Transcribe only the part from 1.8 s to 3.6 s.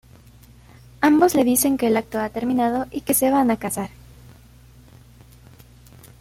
el acto ha terminado y que se van a